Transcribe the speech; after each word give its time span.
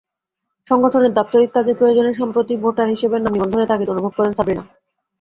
সংগঠনের 0.67 1.11
দাপ্তরিক 1.13 1.49
কাজের 1.53 1.75
প্রয়োজনে 1.75 2.11
সম্প্রতি 2.13 2.53
ভোটার 2.57 2.87
হিসেবে 2.87 3.15
নাম 3.17 3.33
নিবন্ধনের 3.35 3.69
তাগিদ 3.69 3.89
অনুভব 3.89 4.11
করেন 4.17 4.33
সাবরিনা। 4.33 4.63